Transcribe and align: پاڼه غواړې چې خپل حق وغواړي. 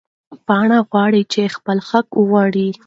پاڼه 0.47 0.77
غواړې 0.89 1.21
چې 1.31 1.41
خپل 1.55 1.77
حق 1.89 2.07
وغواړي. 2.15 2.67